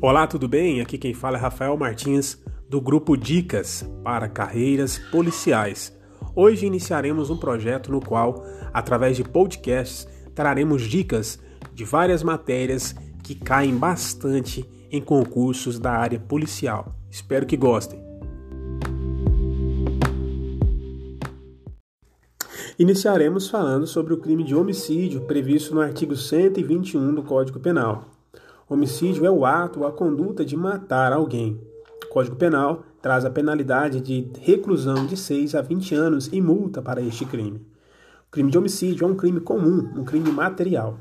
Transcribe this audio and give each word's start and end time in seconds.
Olá, 0.00 0.28
tudo 0.28 0.46
bem? 0.46 0.80
Aqui 0.80 0.96
quem 0.96 1.12
fala 1.12 1.38
é 1.38 1.40
Rafael 1.40 1.76
Martins, 1.76 2.40
do 2.68 2.80
grupo 2.80 3.16
Dicas 3.16 3.84
para 4.04 4.28
Carreiras 4.28 4.96
Policiais. 4.96 5.92
Hoje 6.36 6.66
iniciaremos 6.66 7.30
um 7.30 7.36
projeto 7.36 7.90
no 7.90 8.00
qual, 8.00 8.46
através 8.72 9.16
de 9.16 9.24
podcasts, 9.24 10.06
traremos 10.36 10.82
dicas 10.82 11.40
de 11.74 11.84
várias 11.84 12.22
matérias 12.22 12.94
que 13.24 13.34
caem 13.34 13.76
bastante 13.76 14.64
em 14.88 15.02
concursos 15.02 15.80
da 15.80 15.90
área 15.90 16.20
policial. 16.20 16.94
Espero 17.10 17.44
que 17.44 17.56
gostem. 17.56 18.00
Iniciaremos 22.78 23.50
falando 23.50 23.84
sobre 23.84 24.14
o 24.14 24.18
crime 24.18 24.44
de 24.44 24.54
homicídio 24.54 25.22
previsto 25.22 25.74
no 25.74 25.80
artigo 25.80 26.14
121 26.14 27.16
do 27.16 27.24
Código 27.24 27.58
Penal. 27.58 28.17
Homicídio 28.70 29.24
é 29.24 29.30
o 29.30 29.46
ato 29.46 29.80
ou 29.80 29.86
a 29.86 29.92
conduta 29.92 30.44
de 30.44 30.54
matar 30.54 31.10
alguém. 31.10 31.58
O 32.04 32.08
Código 32.10 32.36
Penal 32.36 32.82
traz 33.00 33.24
a 33.24 33.30
penalidade 33.30 33.98
de 33.98 34.30
reclusão 34.40 35.06
de 35.06 35.16
6 35.16 35.54
a 35.54 35.62
20 35.62 35.94
anos 35.94 36.28
e 36.30 36.38
multa 36.38 36.82
para 36.82 37.00
este 37.00 37.24
crime. 37.24 37.66
O 38.26 38.30
crime 38.30 38.50
de 38.50 38.58
homicídio 38.58 39.06
é 39.06 39.08
um 39.08 39.16
crime 39.16 39.40
comum, 39.40 39.90
um 39.96 40.04
crime 40.04 40.30
material. 40.30 40.98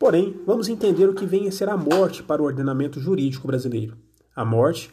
Porém, 0.00 0.40
vamos 0.44 0.68
entender 0.68 1.08
o 1.08 1.14
que 1.14 1.24
vem 1.24 1.46
a 1.46 1.52
ser 1.52 1.68
a 1.68 1.76
morte 1.76 2.24
para 2.24 2.42
o 2.42 2.44
ordenamento 2.44 2.98
jurídico 2.98 3.46
brasileiro. 3.46 3.96
A 4.34 4.44
morte, 4.44 4.92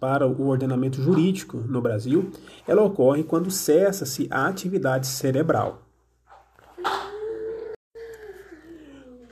para 0.00 0.26
o, 0.26 0.48
ordenamento 0.48 1.02
jurídico 1.02 1.58
no 1.58 1.82
Brasil, 1.82 2.30
ela 2.66 2.82
ocorre 2.82 3.22
quando 3.22 3.50
cessa-se 3.50 4.28
a 4.30 4.46
atividade 4.46 5.06
cerebral. 5.06 5.82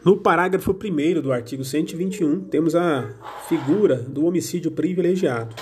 No 0.03 0.17
parágrafo 0.17 0.73
1 0.73 1.21
do 1.21 1.31
artigo 1.31 1.63
121, 1.63 2.45
temos 2.45 2.75
a 2.75 3.15
figura 3.47 3.97
do 3.97 4.25
homicídio 4.25 4.71
privilegiado. 4.71 5.55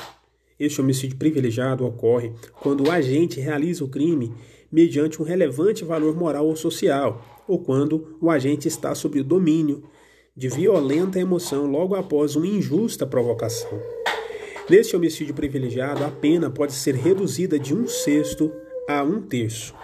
Este 0.61 0.81
homicídio 0.81 1.17
privilegiado 1.17 1.85
ocorre 1.85 2.33
quando 2.61 2.87
o 2.87 2.91
agente 2.91 3.41
realiza 3.41 3.85
o 3.85 3.89
crime 3.89 4.33
mediante 4.71 5.21
um 5.21 5.25
relevante 5.25 5.85
valor 5.85 6.15
moral 6.15 6.47
ou 6.47 6.55
social, 6.55 7.43
ou 7.49 7.59
quando 7.59 8.17
o 8.21 8.31
agente 8.31 8.69
está 8.69 8.95
sob 8.95 9.19
o 9.19 9.25
domínio 9.25 9.83
de 10.37 10.49
violenta 10.49 11.19
emoção 11.19 11.67
logo 11.67 11.97
após 11.97 12.37
uma 12.37 12.47
injusta 12.47 13.05
provocação. 13.05 13.83
Neste 14.71 14.95
homicídio 14.95 15.35
privilegiado, 15.35 16.05
a 16.05 16.13
pena 16.13 16.49
pode 16.49 16.75
ser 16.75 16.95
reduzida 16.95 17.59
de 17.59 17.75
um 17.75 17.89
sexto 17.89 18.53
a 18.89 19.03
um 19.03 19.21
terço. 19.21 19.75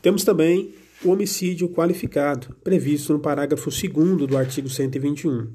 Temos 0.00 0.24
também 0.24 0.81
o 1.04 1.10
homicídio 1.10 1.68
qualificado, 1.68 2.54
previsto 2.62 3.12
no 3.12 3.18
parágrafo 3.18 3.70
2 3.70 4.26
do 4.26 4.36
artigo 4.36 4.68
121. 4.68 5.48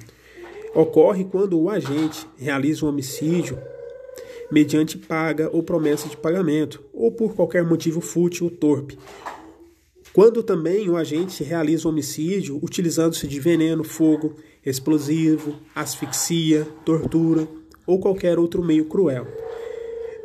Ocorre 0.76 1.24
quando 1.24 1.60
o 1.60 1.70
agente 1.70 2.28
realiza 2.38 2.86
um 2.86 2.90
homicídio 2.90 3.58
mediante 4.52 4.98
paga 4.98 5.50
ou 5.52 5.62
promessa 5.62 6.08
de 6.08 6.16
pagamento, 6.16 6.82
ou 6.94 7.12
por 7.12 7.36
qualquer 7.36 7.64
motivo 7.64 8.00
fútil 8.00 8.46
ou 8.46 8.52
torpe. 8.52 8.98
Quando 10.14 10.42
também 10.42 10.90
o 10.90 10.98
agente 10.98 11.44
realiza 11.44 11.88
um 11.88 11.92
homicídio 11.92 12.60
utilizando-se 12.62 13.28
de 13.28 13.40
veneno, 13.40 13.84
fogo, 13.84 14.36
explosivo, 14.66 15.56
asfixia, 15.76 16.66
tortura 16.84 17.48
ou 17.86 18.00
qualquer 18.00 18.40
outro 18.40 18.64
meio 18.64 18.86
cruel. 18.86 19.28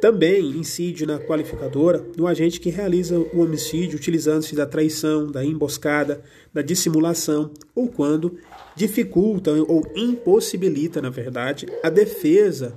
Também 0.02 0.50
incide 0.58 1.06
na 1.06 1.20
qualificadora 1.20 2.04
no 2.16 2.26
agente 2.26 2.58
que 2.58 2.70
realiza 2.70 3.16
o 3.16 3.40
homicídio 3.40 3.96
utilizando-se 3.96 4.52
da 4.52 4.66
traição, 4.66 5.30
da 5.30 5.44
emboscada, 5.44 6.24
da 6.52 6.60
dissimulação 6.60 7.52
ou 7.72 7.86
quando 7.86 8.36
dificulta 8.74 9.52
ou 9.52 9.86
impossibilita, 9.94 11.00
na 11.00 11.08
verdade, 11.08 11.68
a 11.84 11.88
defesa 11.88 12.76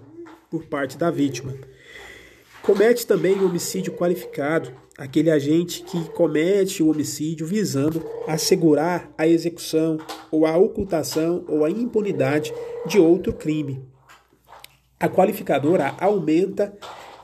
por 0.52 0.66
parte 0.66 1.00
da 1.00 1.10
vítima. 1.10 1.56
Comete 2.62 3.08
também 3.08 3.40
o 3.40 3.48
homicídio 3.48 3.94
qualificado, 3.94 4.72
aquele 4.96 5.32
agente 5.32 5.82
que 5.82 6.08
comete 6.10 6.84
o 6.84 6.92
homicídio 6.92 7.48
visando 7.48 8.06
assegurar 8.28 9.12
a 9.18 9.28
execução 9.28 9.98
ou 10.30 10.46
a 10.46 10.56
ocultação 10.56 11.44
ou 11.48 11.66
a 11.66 11.72
impunidade 11.72 12.54
de 12.86 13.00
outro 13.00 13.34
crime. 13.34 13.84
A 15.00 15.10
qualificadora 15.10 15.96
aumenta 16.00 16.72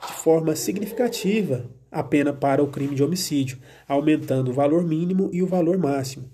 de 0.06 0.12
forma 0.14 0.56
significativa 0.56 1.70
a 1.90 2.02
pena 2.02 2.32
para 2.32 2.62
o 2.62 2.68
crime 2.68 2.94
de 2.94 3.04
homicídio, 3.04 3.58
aumentando 3.86 4.50
o 4.50 4.54
valor 4.54 4.82
mínimo 4.82 5.28
e 5.32 5.42
o 5.42 5.46
valor 5.46 5.76
máximo. 5.76 6.30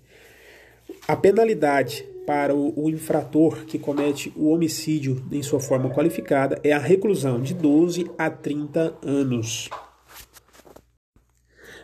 A 1.06 1.16
penalidade 1.16 2.06
para 2.28 2.54
o, 2.54 2.90
infrator 2.90 3.64
que 3.64 3.78
comete 3.78 4.30
o 4.36 4.50
homicídio 4.50 5.24
em 5.32 5.42
sua 5.42 5.58
forma 5.58 5.88
qualificada 5.88 6.60
é 6.62 6.72
a 6.72 6.78
reclusão 6.78 7.40
de 7.40 7.54
12 7.54 8.10
a 8.18 8.28
30 8.28 8.94
anos. 9.02 9.70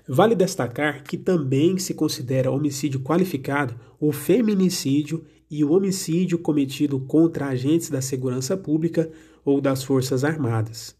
Vale 0.06 0.34
destacar 0.34 1.02
que 1.02 1.16
também 1.16 1.78
se 1.78 1.94
considera 1.94 2.50
homicídio 2.50 3.00
qualificado 3.00 3.74
o 3.98 4.12
feminicídio 4.12 5.24
e 5.50 5.64
o 5.64 5.72
homicídio 5.72 6.38
cometido 6.38 7.00
contra 7.00 7.46
agentes 7.46 7.88
da 7.88 8.02
segurança 8.02 8.54
pública 8.54 9.10
ou 9.42 9.62
das 9.62 9.82
Forças 9.82 10.24
Armadas. 10.24 10.94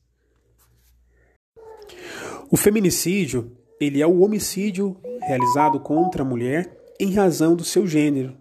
O 2.55 2.57
feminicídio, 2.57 3.51
ele 3.81 4.01
é 4.01 4.07
o 4.07 4.21
homicídio 4.21 4.97
realizado 5.23 5.81
contra 5.81 6.23
a 6.23 6.25
mulher 6.25 6.71
em 7.01 7.13
razão 7.13 7.57
do 7.57 7.65
seu 7.65 7.85
gênero. 7.85 8.37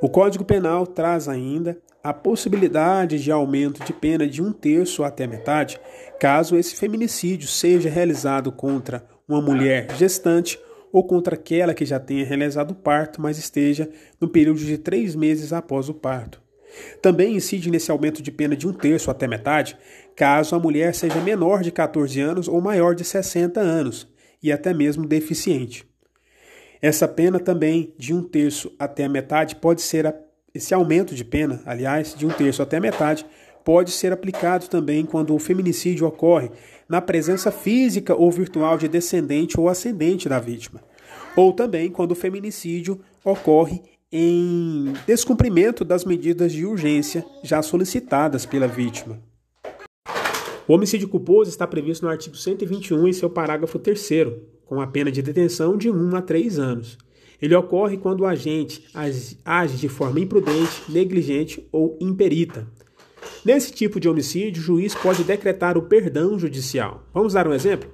O 0.00 0.08
Código 0.08 0.44
Penal 0.44 0.86
traz 0.86 1.28
ainda 1.28 1.76
a 2.04 2.14
possibilidade 2.14 3.20
de 3.20 3.32
aumento 3.32 3.82
de 3.82 3.92
pena 3.92 4.28
de 4.28 4.40
um 4.40 4.52
terço 4.52 5.02
até 5.02 5.26
metade, 5.26 5.80
caso 6.20 6.56
esse 6.56 6.76
feminicídio 6.76 7.48
seja 7.48 7.90
realizado 7.90 8.52
contra 8.52 9.04
uma 9.26 9.42
mulher 9.42 9.88
gestante 9.96 10.56
ou 10.92 11.02
contra 11.02 11.34
aquela 11.34 11.74
que 11.74 11.84
já 11.84 11.98
tenha 11.98 12.24
realizado 12.24 12.70
o 12.70 12.76
parto, 12.76 13.20
mas 13.20 13.38
esteja 13.38 13.90
no 14.20 14.28
período 14.28 14.60
de 14.60 14.78
três 14.78 15.16
meses 15.16 15.52
após 15.52 15.88
o 15.88 15.94
parto. 15.94 16.43
Também 17.00 17.36
incide 17.36 17.70
nesse 17.70 17.90
aumento 17.90 18.22
de 18.22 18.30
pena 18.30 18.56
de 18.56 18.66
um 18.66 18.72
terço 18.72 19.10
até 19.10 19.26
metade, 19.26 19.76
caso 20.16 20.54
a 20.54 20.58
mulher 20.58 20.94
seja 20.94 21.20
menor 21.20 21.62
de 21.62 21.70
14 21.70 22.20
anos 22.20 22.48
ou 22.48 22.60
maior 22.60 22.94
de 22.94 23.04
60 23.04 23.60
anos, 23.60 24.08
e 24.42 24.52
até 24.52 24.74
mesmo 24.74 25.06
deficiente. 25.06 25.86
Essa 26.80 27.08
pena 27.08 27.40
também, 27.40 27.94
de 27.96 28.12
um 28.12 28.22
terço 28.22 28.70
até 28.78 29.04
a 29.04 29.08
metade, 29.08 29.56
pode 29.56 29.80
ser. 29.80 30.14
Esse 30.54 30.72
aumento 30.72 31.14
de 31.16 31.24
pena, 31.24 31.60
aliás, 31.66 32.14
de 32.14 32.24
um 32.24 32.28
terço 32.28 32.62
até 32.62 32.76
a 32.76 32.80
metade, 32.80 33.26
pode 33.64 33.90
ser 33.90 34.12
aplicado 34.12 34.68
também 34.68 35.04
quando 35.04 35.34
o 35.34 35.38
feminicídio 35.38 36.06
ocorre 36.06 36.50
na 36.88 37.00
presença 37.00 37.50
física 37.50 38.14
ou 38.14 38.30
virtual 38.30 38.76
de 38.76 38.86
descendente 38.86 39.58
ou 39.58 39.68
ascendente 39.68 40.28
da 40.28 40.38
vítima, 40.38 40.80
ou 41.34 41.52
também 41.52 41.90
quando 41.90 42.12
o 42.12 42.14
feminicídio 42.14 43.00
ocorre 43.24 43.82
em 44.16 44.92
descumprimento 45.08 45.84
das 45.84 46.04
medidas 46.04 46.52
de 46.52 46.64
urgência 46.64 47.26
já 47.42 47.60
solicitadas 47.60 48.46
pela 48.46 48.68
vítima. 48.68 49.20
O 50.68 50.72
homicídio 50.72 51.08
culposo 51.08 51.50
está 51.50 51.66
previsto 51.66 52.04
no 52.04 52.12
artigo 52.12 52.36
121 52.36 53.08
em 53.08 53.12
seu 53.12 53.28
parágrafo 53.28 53.76
3 53.76 54.08
com 54.66 54.80
a 54.80 54.86
pena 54.86 55.10
de 55.10 55.20
detenção 55.20 55.76
de 55.76 55.90
1 55.90 56.14
a 56.14 56.22
3 56.22 56.60
anos. 56.60 56.96
Ele 57.42 57.56
ocorre 57.56 57.96
quando 57.96 58.20
o 58.20 58.26
agente 58.26 58.84
age 59.44 59.76
de 59.76 59.88
forma 59.88 60.20
imprudente, 60.20 60.84
negligente 60.88 61.68
ou 61.72 61.98
imperita. 62.00 62.68
Nesse 63.44 63.72
tipo 63.72 63.98
de 63.98 64.08
homicídio, 64.08 64.62
o 64.62 64.64
juiz 64.64 64.94
pode 64.94 65.24
decretar 65.24 65.76
o 65.76 65.82
perdão 65.82 66.38
judicial. 66.38 67.02
Vamos 67.12 67.32
dar 67.32 67.48
um 67.48 67.52
exemplo? 67.52 67.90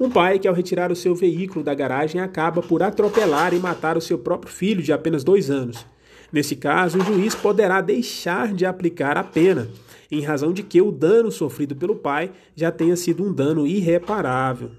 Um 0.00 0.08
pai 0.08 0.38
que, 0.38 0.48
ao 0.48 0.54
retirar 0.54 0.90
o 0.90 0.96
seu 0.96 1.14
veículo 1.14 1.62
da 1.62 1.74
garagem, 1.74 2.22
acaba 2.22 2.62
por 2.62 2.82
atropelar 2.82 3.52
e 3.52 3.58
matar 3.58 3.98
o 3.98 4.00
seu 4.00 4.18
próprio 4.18 4.50
filho 4.50 4.82
de 4.82 4.94
apenas 4.94 5.22
dois 5.22 5.50
anos. 5.50 5.84
Nesse 6.32 6.56
caso, 6.56 6.98
o 6.98 7.04
juiz 7.04 7.34
poderá 7.34 7.82
deixar 7.82 8.54
de 8.54 8.64
aplicar 8.64 9.18
a 9.18 9.22
pena, 9.22 9.68
em 10.10 10.22
razão 10.22 10.54
de 10.54 10.62
que 10.62 10.80
o 10.80 10.90
dano 10.90 11.30
sofrido 11.30 11.76
pelo 11.76 11.94
pai 11.94 12.32
já 12.56 12.72
tenha 12.72 12.96
sido 12.96 13.22
um 13.22 13.30
dano 13.30 13.66
irreparável. 13.66 14.70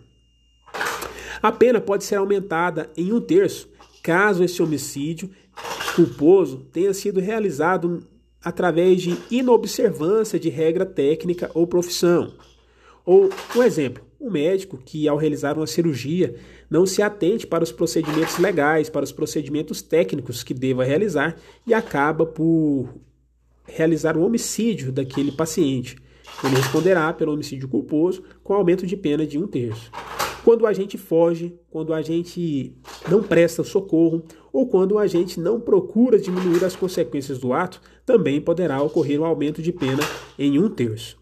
A 1.39 1.51
pena 1.51 1.79
pode 1.79 2.03
ser 2.03 2.15
aumentada 2.15 2.89
em 2.97 3.13
um 3.13 3.21
terço, 3.21 3.69
caso 4.01 4.43
esse 4.43 4.59
homicídio 4.63 5.29
culposo 5.95 6.65
tenha 6.71 6.95
sido 6.95 7.19
realizado 7.19 8.07
através 8.43 9.03
de 9.03 9.15
inobservância 9.29 10.39
de 10.39 10.49
regra 10.49 10.85
técnica 10.85 11.51
ou 11.53 11.67
profissão. 11.67 12.33
Ou, 13.05 13.29
um 13.55 13.61
exemplo, 13.61 14.03
um 14.21 14.29
médico 14.29 14.77
que, 14.77 15.07
ao 15.07 15.17
realizar 15.17 15.57
uma 15.57 15.65
cirurgia, 15.65 16.35
não 16.69 16.85
se 16.85 17.01
atente 17.01 17.47
para 17.47 17.63
os 17.63 17.71
procedimentos 17.71 18.37
legais, 18.37 18.87
para 18.87 19.03
os 19.03 19.11
procedimentos 19.11 19.81
técnicos 19.81 20.43
que 20.43 20.53
deva 20.53 20.83
realizar 20.83 21.35
e 21.65 21.73
acaba 21.73 22.23
por 22.23 22.87
realizar 23.65 24.15
o 24.15 24.21
um 24.21 24.25
homicídio 24.25 24.91
daquele 24.91 25.31
paciente. 25.31 25.95
Ele 26.43 26.55
responderá 26.55 27.11
pelo 27.11 27.33
homicídio 27.33 27.67
culposo 27.67 28.23
com 28.43 28.53
aumento 28.53 28.85
de 28.85 28.95
pena 28.95 29.25
de 29.25 29.39
um 29.39 29.47
terço. 29.47 29.91
Quando 30.43 30.65
a 30.65 30.73
gente 30.73 30.97
foge, 30.97 31.55
quando 31.69 31.93
a 31.93 32.01
gente 32.01 32.75
não 33.09 33.23
presta 33.23 33.63
socorro 33.63 34.23
ou 34.53 34.67
quando 34.67 34.97
a 34.97 35.07
gente 35.07 35.39
não 35.39 35.59
procura 35.59 36.19
diminuir 36.19 36.63
as 36.63 36.75
consequências 36.75 37.39
do 37.39 37.53
ato, 37.53 37.81
também 38.05 38.39
poderá 38.39 38.81
ocorrer 38.81 39.19
um 39.19 39.25
aumento 39.25 39.61
de 39.61 39.71
pena 39.71 40.01
em 40.37 40.59
um 40.59 40.69
terço. 40.69 41.19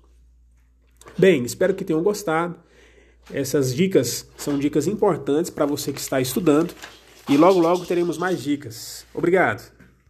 Bem, 1.17 1.43
espero 1.43 1.73
que 1.73 1.83
tenham 1.83 2.03
gostado. 2.03 2.55
Essas 3.31 3.73
dicas 3.73 4.27
são 4.37 4.57
dicas 4.57 4.87
importantes 4.87 5.51
para 5.51 5.65
você 5.65 5.93
que 5.93 5.99
está 5.99 6.19
estudando 6.19 6.73
e 7.27 7.37
logo 7.37 7.59
logo 7.59 7.85
teremos 7.85 8.17
mais 8.17 8.41
dicas. 8.41 9.05
Obrigado. 9.13 9.78